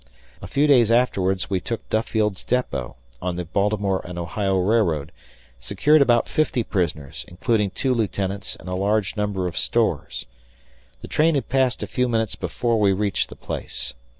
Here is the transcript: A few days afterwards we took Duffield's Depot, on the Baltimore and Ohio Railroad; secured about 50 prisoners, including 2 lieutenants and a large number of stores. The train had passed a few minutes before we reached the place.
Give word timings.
A 0.41 0.47
few 0.47 0.65
days 0.65 0.89
afterwards 0.89 1.51
we 1.51 1.59
took 1.59 1.87
Duffield's 1.89 2.43
Depot, 2.43 2.95
on 3.21 3.35
the 3.35 3.45
Baltimore 3.45 4.01
and 4.03 4.17
Ohio 4.17 4.57
Railroad; 4.57 5.11
secured 5.59 6.01
about 6.01 6.27
50 6.27 6.63
prisoners, 6.63 7.23
including 7.27 7.69
2 7.69 7.93
lieutenants 7.93 8.55
and 8.55 8.67
a 8.67 8.73
large 8.73 9.15
number 9.15 9.45
of 9.45 9.55
stores. 9.55 10.25
The 11.03 11.07
train 11.07 11.35
had 11.35 11.49
passed 11.49 11.83
a 11.83 11.87
few 11.87 12.09
minutes 12.09 12.33
before 12.33 12.79
we 12.79 12.93
reached 12.93 13.29
the 13.29 13.35
place. 13.35 13.93